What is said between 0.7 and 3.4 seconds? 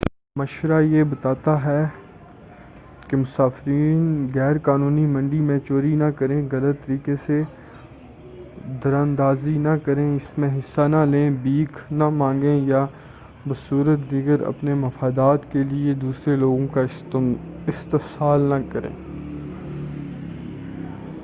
یہ بتا تا ہے کہ